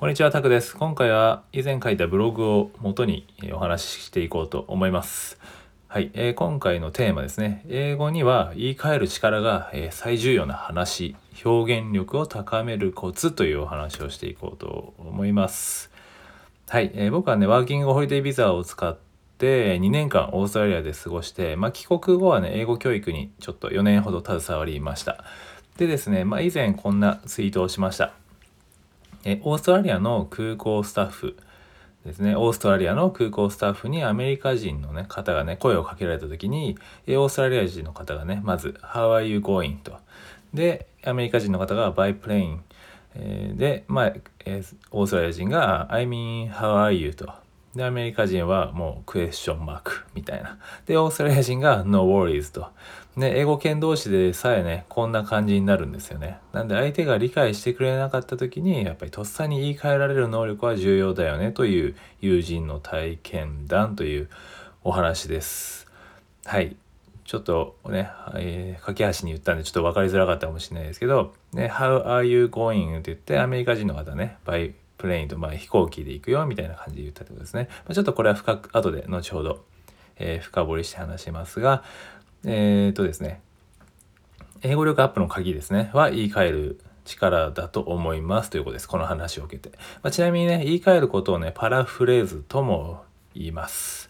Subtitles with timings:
[0.00, 0.78] こんにちは、タクです。
[0.78, 5.38] 今回は以前書いたブログを元にお話ししていこうと思います。
[5.88, 7.66] はい、えー、今回のテーマですね。
[7.68, 15.90] 英語には言い換える力が、え、最重要な話、表現力を高めるコツというお話をしていこうと思います。
[16.70, 18.96] はい、えー、僕はね、ワーキングホリデービザを使っ
[19.36, 25.24] て2年間オーストラリアで過ごして、まあ、帰国後はね、英語教育にちょっと4年ほど携わりました。
[25.76, 28.14] でですね、まあ、以前こんなツイートをしました。
[29.24, 31.36] えオーストラリアの空港スタッフ
[32.04, 39.76] ですね、オーストラリアの空港スタッフにアメリカ人の、ね、方がね、声をかけられた時に、えオーストラリア人の方がね、まず、How are you going?
[39.80, 39.98] と。
[40.54, 42.60] で、アメリカ人の方が by plane。
[43.14, 44.14] えー、で、まあ、
[44.46, 47.12] えー、オーストラリア人が I mean, how are you?
[47.12, 47.30] と。
[47.74, 50.58] で、アメリカ人はもうクエスチョンマークみたいな。
[50.86, 52.68] で、オーストラリア人が No worries と。
[53.20, 56.38] で、英語圏同士でさえね、こんな感じになるんですよね。
[56.52, 64.28] なんで相手が理解してくれなかった時に、やっぱりとっさに言い換えられる能力は重要だよねという友人の体験談という
[64.82, 65.86] お話です。
[66.44, 66.76] はい。
[67.24, 72.98] ちょっとね、えー、架け橋に言ったんでちょっと分かりづらかったかもしれないですけど、ね、How are you going?
[72.98, 77.68] って言ってアメリカ人の方ね、by プレインと、まあ、飛行機で行くよみたいな感じで言ったってことですね。
[77.70, 79.64] まあ、ちょっとこれは深く後で後ほど、
[80.16, 81.84] えー、深掘りして話しますが、
[82.44, 83.40] えー、っとですね、
[84.62, 88.88] 英語力アップの鍵ですね、は言い換える力だと思いますということです。
[88.88, 89.76] この話を受けて。
[90.02, 94.09] まあ、ちなみにね、言い換えることをね、パラフレーズとも言います。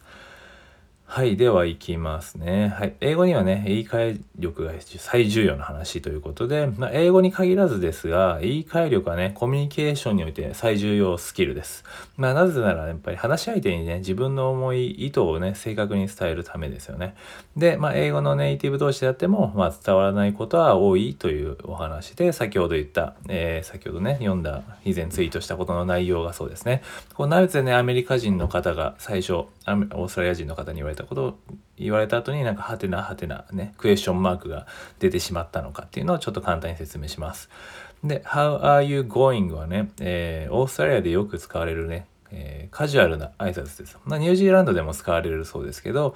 [1.12, 1.36] はい。
[1.36, 2.68] では、いきますね。
[2.68, 2.94] はい。
[3.00, 11.82] 英語にはね、言い換え力が最重要な話ということで、まあ、英語に限らずですが、言い換え力はね、コミュニケーションにおいて最重要スキルです。
[12.16, 17.16] まあ、なぜなら、やっぱり話し相手にね、自分の思い、意図をね、正確に伝えるためですよね。
[17.56, 26.82] で、まあ、英語のネイティブ同士であっても、まあ、伝わらないことは多いというお話で、先ほど言った、えー、先ほどね、読んだ、以前ツイートしたことの内容がそうですね。
[27.14, 31.38] こうなぜね、アメリカ人の方が最初、オーストラリア人の方に言われたことを
[31.76, 34.66] 言われた後になんかハテナハテナねクエスチョンマークが
[34.98, 37.48] 出てしまったのかっていうのをちょっと簡単に説明します。
[38.04, 39.52] で How are you going?
[39.52, 43.98] はね、えー、オーストラリアでよく使われるね、えー、カジュアルな挨拶です。
[44.04, 46.14] まあ、ニュージーランドでも使われるそうですけど、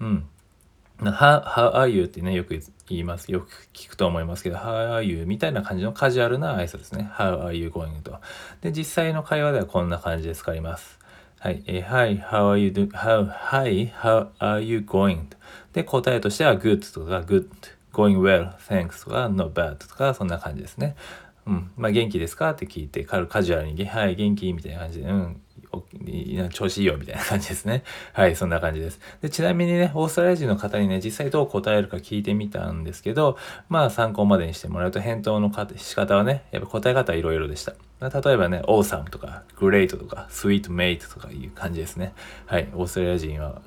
[0.00, 0.26] うん。
[0.98, 2.04] How, how are you?
[2.04, 3.30] ってね、よく言います。
[3.30, 5.26] よく聞くと思いますけど、How are you?
[5.26, 7.10] みたいな感じのカジュアルな挨拶ですね。
[7.14, 8.00] How are you going?
[8.00, 8.18] と。
[8.62, 10.98] で、実際の会話ではこんな感じで使います。
[11.46, 11.62] はい。
[11.68, 12.90] えー、Hi, how are you do?
[12.90, 15.26] How, hi, how are you going?
[15.72, 17.46] で、答えとしては good とか good,
[17.92, 20.96] going well, thanks とか not bad とかそんな感じですね。
[21.46, 21.70] うん。
[21.76, 25.40] まあ、元気ですかって聞いて、カジュアルに、はい、元気みたいな感じで、うん、
[26.50, 27.84] 調子いいよみたいな感じですね。
[28.12, 28.98] はい、そんな感じです。
[29.22, 37.74] でちなみにね、オーストラリア人の方にね、実際どう答えるか聞いてみたんですけど、まあ参考までにしてもらうと返答の仕方はね、やっぱ答え方はいろいろでした。
[38.00, 42.12] 例えばね、awesome とか great とか sweet mate とかいう感じですね。
[42.44, 43.62] はい、オーストラリア人は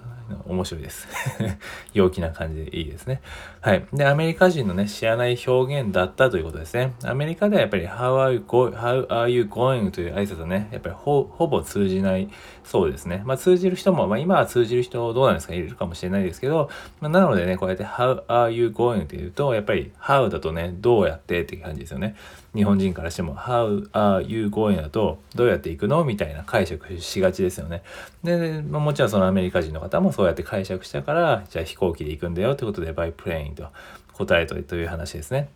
[0.46, 1.08] 面白いです。
[1.94, 3.22] 陽気な感じでいいですね。
[3.62, 3.86] はい。
[3.92, 6.94] で、アメリカ人のね、知らない表現だったということですね。
[7.04, 9.90] アメリカではやっぱり How are you, go How are you going?
[9.92, 12.30] という挨拶はね、やっぱりほぼ通じない
[12.64, 13.24] そうですね。
[13.26, 16.70] まあ通じる人も、まあ今は通じる人どうなんですかいるかもしれないですけど、
[17.02, 19.04] まあ、なのでね、こうやって How are you going?
[19.04, 22.16] って言うと、やっぱり How だとね、どうやってって感じですよね。
[22.56, 24.82] 日本人からしても How are you going?
[24.82, 26.04] だとどうやって行くの？
[26.04, 27.84] みたいな解釈しがちですよね。
[28.24, 33.68] で、まあ、もちろんそのアメリカ人の方もそうやって解釈したから、じゃあ飛行機で行くんだよってことで by plane と
[34.14, 35.50] 答えという話ですね。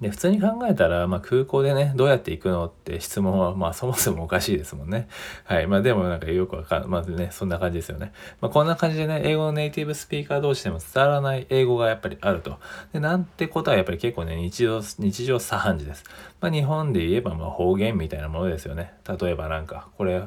[0.00, 5.08] で、普通に考えたら、まあ、空港でね、どうやって行くのって質問は、まあ、そもそもおかしいですもんね。
[5.44, 5.66] はい。
[5.66, 8.12] まあ、でもなんかよくわかんまずね、そんな感じですよね。
[8.40, 12.58] まあ、こんな感じでね、英語のネイティブスピーカー同士でも伝わらない英語がやっぱりあると。
[12.92, 16.04] で、なんてことはやっぱり結構ね、日常、日常茶飯事です。
[16.40, 18.92] まあ、日本で言えば、まあ、方言みたいなものですよね。
[19.08, 20.22] 例えばなんか、これ、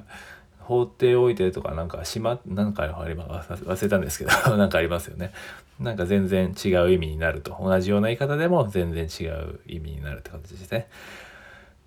[0.69, 5.31] 放っておいてとかなんかしま、なんかありま忘れたんですけど なんかありますよね。
[5.79, 7.57] なんか全然違う意味になると。
[7.59, 10.87] 同じような言い方でも全然違う意味になるって感じですね。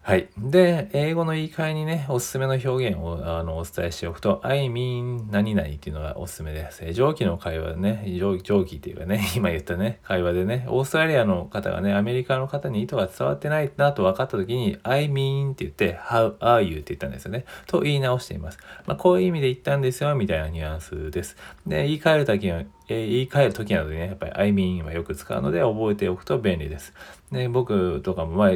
[0.04, 0.28] はい。
[0.36, 6.92] で、英語の言い換えにね、おすすめの表現をあのお伝えしておくと、I mean 何々っていうのがおすすめです。
[6.92, 17.44] 上記の会話でね、上上記っていうかね、 今言ったね、会話でね、オーストラリアの方がね、アメリカの方に意図が伝わってないなと分かった時に、I mean って言って、How are you って言ったんですよね。
[17.68, 18.58] と言い直しています。
[18.86, 21.36] まあ、こういう意味で言ったんですよ、みたいなニュアンスです。
[21.64, 26.92] で、言い換える時は、え、言い換える時などにね、やっぱり I mean はよく使うので覚えておくと便利です。
[27.30, 28.50] で、僕とかも、まあ、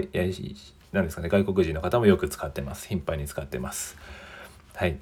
[0.97, 2.89] なんですかね、外国人の方もよく使ってます。
[2.89, 3.97] 頻繁に使ってます。
[4.75, 4.99] はい。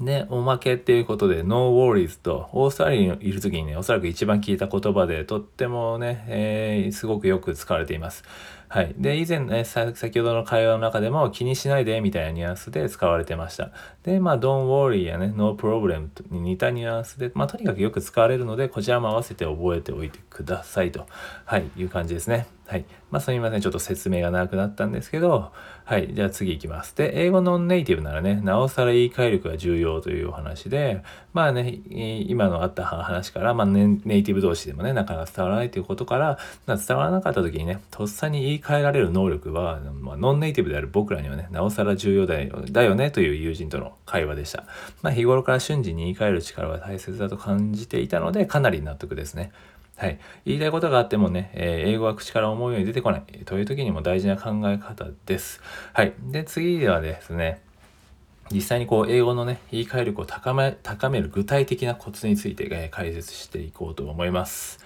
[0.00, 8.24] で、おまけっていうことで、No Worries と、オーストラリアにいる時にね、おそらく一番聞いた言葉で、とってもね、えー、すごくよく使われています。
[8.68, 8.94] はい。
[8.98, 13.70] で、以前ね、先ほどの会話の中でも気にしないでみたいなニュアンスで使われてました。
[14.02, 21.06] で、まあ、don't worry やね、no problem に似たニュアンスで、まあ、とにかくよく使われるので、こちらも合わせて覚えておいてくださいと、
[21.44, 22.46] はい、いう感じですね。
[22.66, 22.84] はい。
[23.10, 23.60] まあ、すみません。
[23.60, 25.52] ちょっと説明が長くなったんですけど、
[25.84, 26.12] はい。
[26.12, 26.96] じゃあ次行きます。
[26.96, 44.64] で、英語ノンネイティブならね、なおさら言い換え力が重要というお話で、まあね、今のあった話から、まあ、ネイティブ同士でもね、なかなか伝わらないということから、伝わらなかった時にね、とっさに言い換えられる能力は、まあ、ノンネイティブである僕らにはね、なおさら重要だよだよねという友人との会話でした。
[45.02, 49.52] まあ、日頃から瞬時に言い換える力は大切だと感じていたので、かなり納得ですね。
[49.96, 50.18] はい。
[50.44, 55.62] 言いたいことがあってもね、えー、英語は口から思うように出てこないという時にも大事な考え方です。
[55.94, 56.12] はい。
[56.20, 57.62] で、次ではですね、
[58.52, 64.84] 実際にこう英語のね、言い換え力を高め高める具体的なコツについて、えー、解説していこうと思います。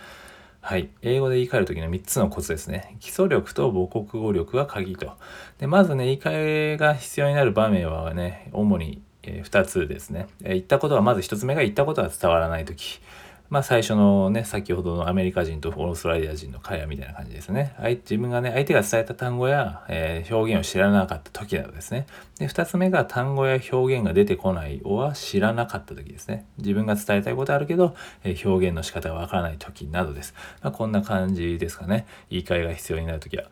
[0.62, 0.91] はい。
[1.03, 2.97] 英語で言い換える時の3つのコツですね。
[3.01, 5.15] 基礎力と母国語力が鍵と。
[5.59, 6.31] で、まずね、言い換
[6.75, 10.29] えが必要になる場面はね、主に、えー、2つですね。
[10.43, 13.01] えー、言ったことは、まず1つ目が言ったことが伝わらない時。
[13.50, 17.75] まあ最初のね、先ほどのアメリカ人とオーストラリア人の会話みたいな感じですね。
[18.02, 22.06] 自分がね、相手が伝えた単語や、えー、表現を知らなかった時などですね。
[22.38, 26.47] で、二つ目が単語や表現が出てこないをは知らなかった時ですね。
[26.58, 30.32] 自分が伝えたいことあるけど、えー、表現の仕方がわからない時などです。
[30.62, 32.06] まあ、こんな感じですかね。
[32.31, 33.44] 言い換えが必要になる時は。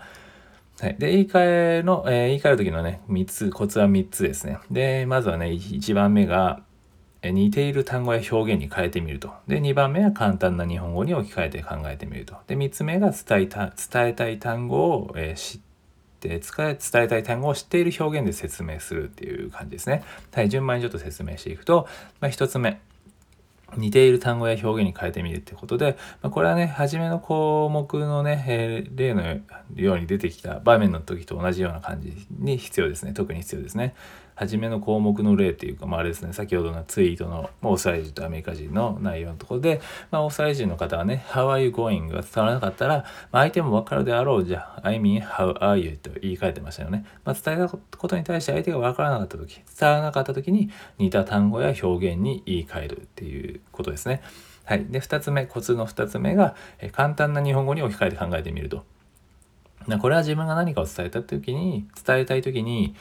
[0.81, 0.97] はい。
[0.97, 4.59] で、言い換えの、えー、言い換える時のね、三つ、コツは三つですね。
[4.71, 6.63] で、まずはね、一番目が、
[7.23, 9.33] 似ている単語や表現に変えてみると。
[9.49, 12.37] で、2番目は簡単な日本語に置き換えて考えてみると。
[12.47, 15.61] で、3つ目が伝えた伝えたい単語を、えー、知っ
[16.21, 20.05] て伝えたい単語を知っている表現で説明するっていう感じですね。
[20.33, 21.89] はい、順番にちょっと説明していくと、
[22.21, 22.81] まあ、1つ目。
[23.77, 29.23] 似ている単語や表現に変えてみるってことで、まあ、これはね、初めの項目のね、えー、例の
[29.75, 33.13] ように出てきた場面の時と同じような感じに必要ですね。
[33.13, 33.95] 特に必要ですね。
[34.39, 39.81] 初めの項目の例っていうか、まあ、あれですね、先ほどのツイートのオーストラリア人とアメリカ人の内容のところで、
[40.13, 42.07] まあ、オーストラリア人の方はね、How are you going?
[42.07, 45.97] が伝わらなかったら、まあ、相手もわかるであろう、じゃあ、I mean, how are you?
[45.97, 47.05] と言い換えてましたよね。
[47.25, 54.23] まあ、伝えたことに対して相手がわからなかった時、伝わらなかった時に似た単語や表現に言い換えるっていうことですね。
[54.65, 54.85] はい。
[54.85, 58.85] で、2つ目、コツの2つ目が、え簡単な日本語に置き換えて考えてみると。
[59.97, 62.95] これは自分が何かを伝えた時に、伝えたい時に、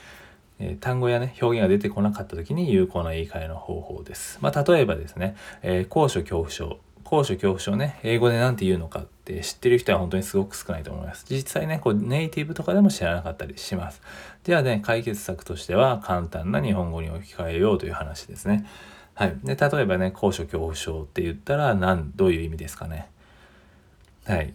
[0.60, 4.40] え、単語やね、表現が出てこなかった時に有効な言い換えの方法です。
[4.42, 6.80] まあ、例えばですね、えー、高所恐怖症。
[7.04, 11.26] 高所恐怖症ね、英語で何て言うのかって知ってる人は本当にすごく少ないと思います。
[11.30, 14.02] 実際ね、こうネイティブとかでも知らなかったりします。
[14.44, 18.66] ではね、解決策としては簡単な日本語に置き換えようという話ですね。
[19.14, 19.38] はい。
[19.44, 23.10] で、例えばね、高所恐怖症って言ったら何、どういう意味ですかね。
[24.26, 24.54] はい。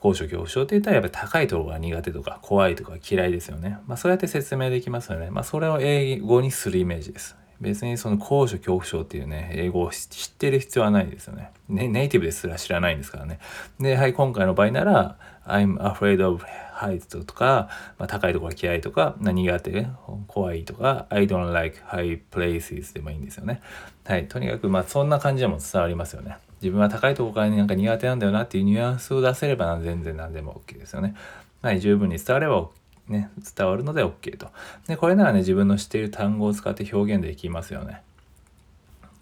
[0.00, 3.78] 高所恐怖症って言ったらやっぱり高いところが苦手とか怖いとか嫌いですよね。
[3.86, 5.30] まあそうやって説明できますよね。
[5.30, 7.36] まあそれを英語にするイメージです。
[7.60, 11.50] 別にその高所恐怖症っていうね、英語を知ってる必要はないですよね。
[11.68, 13.38] ねネイティブですら知らないんですからね。
[13.78, 15.18] で、はい、今回の場合なら、
[15.50, 16.44] I'm afraid of
[16.74, 17.68] heights とか、
[17.98, 19.86] まあ、高いところが嫌いとか、苦手、
[20.26, 23.60] 怖いとか、I don't like high places でもいいんですよね。
[24.04, 26.36] はい、とにかく、まあそんな感じでも伝わりますよね。
[26.62, 31.14] 自分は高いとこからなんか苦手なんだよなっていうニュアンスを出せれば全然何でも OK ですよね。
[31.62, 32.68] はい、十分に伝われば
[33.08, 34.48] ね、伝わるので OK と。
[34.86, 38.02] で、これならね、自分の知っている単語を使って表現できますよね。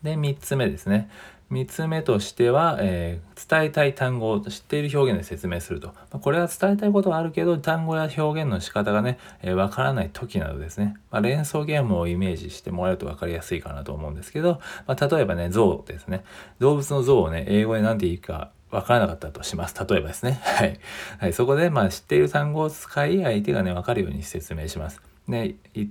[0.03, 1.09] で、3つ目ですね。
[1.50, 5.95] 3つ目としては、えー、伝えたい単語を知っている表現で説明すると。
[6.12, 10.97] まこれは伝えたいことはあるけど、単語や表現の仕方がね、えー、わからない時などですね。
[11.11, 16.25] まあ、連想ゲームをイメージしてもらうと分かりやすいかなと思うんですけど、まあ、例えばね、象ですね。
[16.59, 19.75] 動物の象をね、英語で何て言うかわからなかったとします。
[19.88, 20.40] 例えばですね。
[20.45, 20.78] はい。
[21.19, 25.00] はい、そこで、まあ、知っている単語を使い、相手がね、わかるように説明します。
[25.26, 25.88] ね、例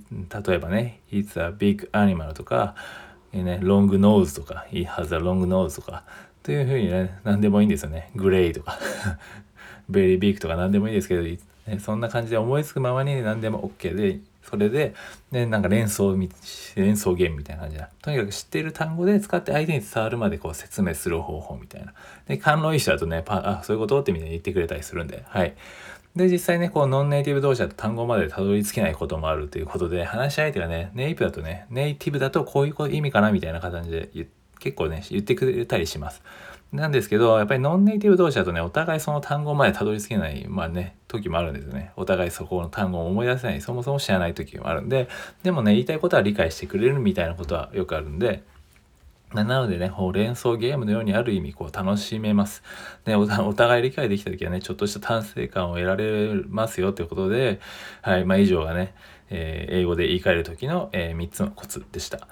[0.54, 2.74] えばね、It's a big animal とか、
[3.32, 6.02] ね、ロングノーズとか、He has a long nose とか、
[6.42, 8.10] というふうにね、何でもいいんですよね。
[8.14, 8.78] グレイとか、
[9.88, 11.38] ベリービークとか何でもいいですけど、ね、
[11.78, 14.18] そんな感じで思いつくままに何でも OK で、
[14.48, 14.94] それで、
[15.30, 16.16] ね、なんか連想、
[16.74, 17.90] 連想ゲームみたいな感じだ。
[18.00, 21.92] とにかく知っている単語で使って相手に伝わるまでこう説明する方法みたいな。
[22.26, 24.00] で、勘のいい人だとね、パあ、そういうこと？
[24.00, 25.54] ってみんな言ってくれたりするんで、はい。
[26.18, 34.10] で、実際ね、こう、ノンネイティブ同士だと単語までたどり着けないこともあるということで、話し相手がね、ネイティブだとね、ネイティブだとこういう意味かなみたいな形で
[34.58, 36.22] 結構ね、言ってくれたりします。
[36.72, 41.92] なんですけど、やっぱりノンネイティブ同士だとね、お互いその単語までたどり着けない、まあね、時もあるんですよね。
[41.96, 45.08] お互いそこの単語を思い出せない、そもそも知らない時もあるんで、
[45.44, 48.42] でもね、言いたいことは理解してくれるみたいなことはよくあるんで、
[49.34, 52.62] なのでね、連想ゲームのようにある意味こう楽しめます。
[53.04, 57.60] でお、お互い理解できた時はね、ちょっとした達成感を得られますよということで、
[58.02, 58.94] はい、まあ以上がね、
[59.30, 62.26] えー、英語で言い換える時の、えー、3つのコツでした。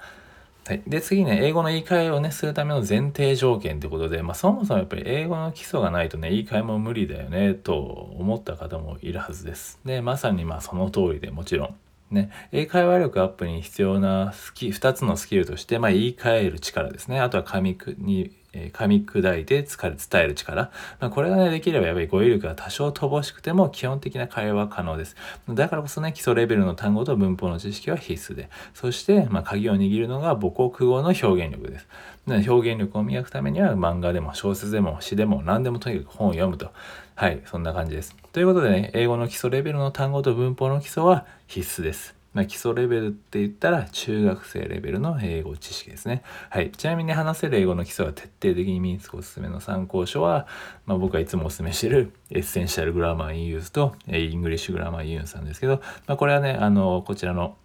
[0.67, 9.79] はい、で次ね英語の言い換えをねするための前提条件ということで、まあ、そもそもやっぱり英語の基礎がないとね言い換えも無理だよねと思った方もいるはずです。
[9.85, 11.75] でまさにまあその通りでもちろん。
[12.09, 17.19] ね、英会話力アップに必要なスキ2つのスキルとして、まあ、言い換える力ですね。
[17.19, 25.15] あとは紙にえ噛み砕いて伝える力、まあ、これがねできればやっぱり語彙力が多少乏しくても基本的な会話は可能です。
[25.49, 28.49] だからこそね基礎レベルの単語と文法の知識は必須で。
[28.73, 31.87] そして、まあ、鍵を握るのが母国語の表現力です。
[32.27, 36.71] 表現力を磨くためには漫画でも小説でも詩でも何でもとにかく本を読むと。
[37.15, 38.15] はいそんな感じです。
[38.31, 42.16] ということでね英語の基礎レベルの単語と文法の基礎は必須です。
[42.37, 46.21] まあ、基礎レベルって言ったら中学生レベルの英語知識ですね。
[46.51, 46.69] はい。
[46.69, 50.45] ちなみに話せる英語の基礎は徹底的に身につくおすすめの参考書は、
[50.85, 57.57] まあ、僕はいつもおすすめしてる Essential Grammar in Use と English Grammar in Use なんですけど、まあ、これはね、あの、こちらの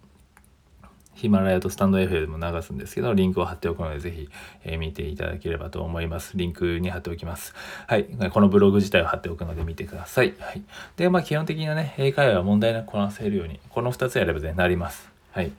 [1.15, 4.29] ヒマラヤとスタンド FM も流すんですけど、リンクを貼っておくので、ぜひ、
[4.65, 6.33] えー、見ていただければと思います。
[6.37, 7.55] リンクに貼っておきます。
[7.87, 8.07] はい。
[8.33, 10.35] このブログ自体を貼っておくので見てください。
[10.39, 10.63] はい。
[10.97, 15.11] で、まあ、基本的なね、英会話は問題なくこなせるように、この2つやればね、なります。
[15.33, 15.53] はい。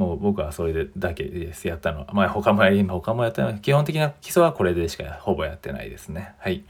[0.00, 2.06] もう僕はそれでだけですやったのは。
[2.14, 6.32] まあ他もやり、他もやったの基本的な基礎はこれでしかほぼやってないですね。
[6.38, 6.64] はい。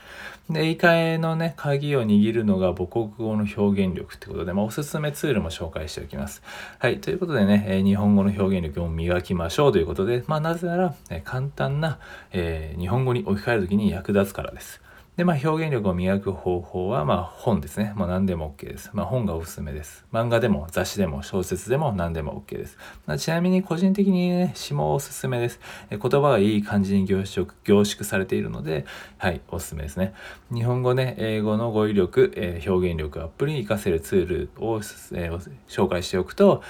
[0.50, 6.42] で、言い換えのね、鍵を握るのが母国語の表現力ってことで、まあおすすめツールも紹介しておきます。
[6.80, 7.00] はい。
[7.00, 12.00] ということでね、え日本語の表現力を磨きましょうということで、まあなぜなら、え簡単な、
[12.32, 14.80] えー、日本語に置き換えるときに役立つからです。
[15.16, 17.92] で、まあ、表現力を磨く方法は、まあ、本ですね。
[17.94, 18.90] もう何でも OK です。
[18.94, 20.06] まあ、本がおすすめです。
[20.12, 22.78] 漫画でも雑誌でも小説でも何でも OK です。
[23.06, 25.60] まあ、ちなみに個人的にね、詩もおすすめです。
[25.90, 28.86] 言葉がいい感じに凝縮凝縮されているので、
[29.18, 30.14] はい、おすすめですね。
[30.54, 36.62] 日本語ね、英語の語彙力、えー、表現力アップに活かせるツールを、えー、紹介しておくと、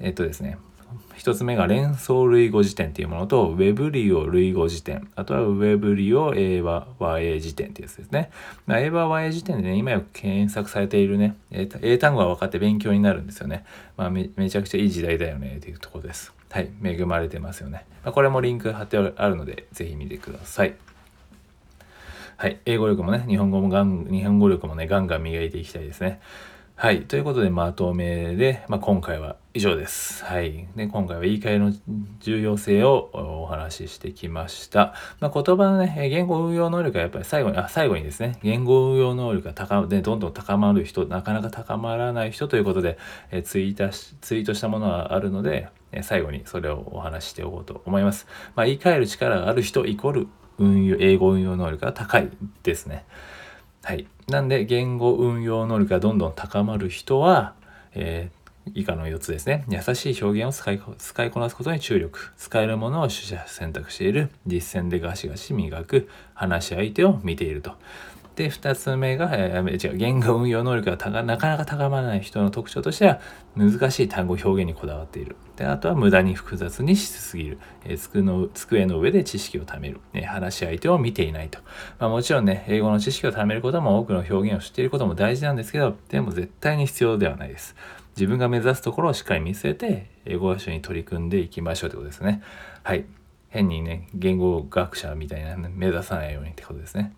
[0.00, 0.56] えっとですね、
[1.16, 8.30] 一つ目が連想類語辞典っていうものと、ウェブリオ類語辞典、あとはウェブリオ英和和英辞典ってやつですね。
[8.66, 13.64] まあ、英和和英辞典でね、今よく検索されているね、英単語が分かって勉強になるんですよね。
[13.96, 16.32] まあめ、めちゃくちゃいい時代だよねっていうところです。
[16.50, 17.84] はい、恵まれてますよね。
[18.04, 20.74] まあ、これもリンク貼ってあるので、ぜひ見てください。
[22.36, 26.20] はい、英語力もね、日本語もガン、日本語力もね、ガンガン磨いていきたいですね。
[26.76, 27.02] はい。
[27.02, 30.24] ということで、まとめで、まあ、今回は以上です。
[30.24, 30.68] はい。
[30.76, 31.72] で、今回は言い換えの
[32.20, 34.94] 重要性をお話ししてきました。
[35.18, 42.98] まあ、言葉のね、言語運用能力がやっぱり最後に、あ、最後にですね、言語運用能力が高で、どんどん高まる人、なかなか高まらない人ということで、
[43.32, 45.70] えツイートし、ツイートしたものはあるので、
[46.02, 48.28] 最後にそれをお話ししておこうと思います。
[48.54, 52.30] まあ、言い換える力がある人イコール運用、英語運用能力が高い
[52.62, 53.06] ですね。
[53.82, 54.06] はい。
[54.28, 57.54] なんで、言語運用能力がどんどん高まる人は、
[57.94, 58.37] えー、
[58.74, 59.64] 以下の4つですね。
[59.68, 62.30] 優しい表現を使い使いこなすことに注力。
[62.36, 64.30] 使えるものを取捨選択している。
[64.46, 66.08] 実践でガシガシ磨く。
[66.34, 67.72] 話し相手を見ていると。
[68.38, 73.20] で、2つ目が、えー、違う、言語運用能力がなかなか高まらない人の特徴としては、
[73.56, 75.34] 難しい単語表現にこだわっている。
[75.56, 77.58] で、あとは無駄に複雑にしすぎる。
[77.84, 80.00] えー、机の机の上で知識を貯める。
[80.14, 81.58] えー、話し相手を見ていないと。
[81.98, 87.74] まあ、もちろんね、英語の知識を貯めることも多くの表現を知っていることも大事なんですけど、でも絶対に必要ではないです。
[88.16, 92.40] 自分が目指すところをしっかり見据えて、英語学習に取り組んでいきましょうということですね。
[92.84, 93.04] はい。
[93.48, 97.14] 変にね、言語学者みたいな、目指さないようにってことですね。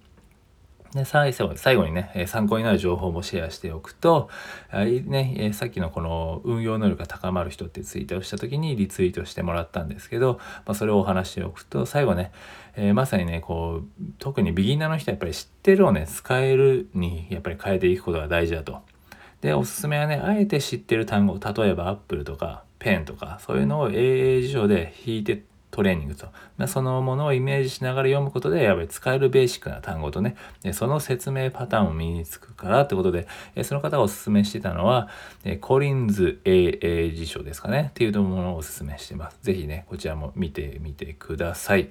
[0.94, 4.28] で最後最後にね、参考になる情報もシェアしておくと、
[4.73, 12.32] ね、さっきのこの運用能力が高まる人ってツイートをした時にリツイートしてもらったんですけど、まあ、それをお話しておくと、最後ね、
[12.75, 18.80] えー、まさにね、こう、特にビギナーの人はやっぱり知ってるをね、使えるにやっぱり変えていくことが大事だと。
[19.42, 26.27] で、おすすめはね、あえて知ってる単語、例えばアップルとかペンとか、そういうのを英英辞書で引いてトレーニングと。
[26.57, 30.37] まあ、そのものをイメージしながら読むことで、やっぱり使えるベーシックな単語とね、
[30.73, 33.27] その説明パターンを身につくからってことで、
[33.62, 35.09] その方がおすすめしてたのは、
[35.61, 39.39] コリンズ AA 辞書ですかね、っていうものをおすすめしてます。
[39.43, 41.91] ぜひね、こちらも見てみてください。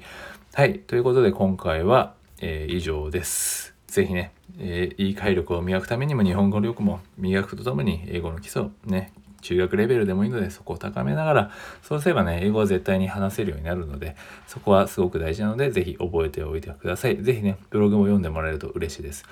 [0.53, 0.79] はい。
[0.79, 3.75] ということで、今回は、えー、以上です。
[3.88, 14.15] ぜひね、えー、言い換え力を磨くためにも日本語力も磨くとともに英語の基礎をね、中学レベルでもいいのでそこを高めながらそうすればね英語は絶対に話せるようになるので
[14.48, 19.25] そこはすごく大事なので是非覚えておいてください是非ねブログも読んでもらえると嬉しいです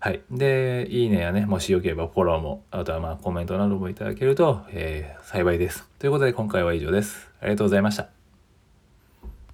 [0.00, 0.20] はい。
[0.30, 5.88] で、いいねやね、もしよければフォローも、あとはまあコメントなどもいただけると、えー、幸いです。
[5.98, 7.28] ということで今回は以上です。
[7.40, 8.17] ありがとうございました。